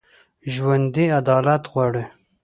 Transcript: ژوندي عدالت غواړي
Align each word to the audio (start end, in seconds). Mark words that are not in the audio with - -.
ژوندي 0.53 1.05
عدالت 1.17 1.63
غواړي 1.71 2.03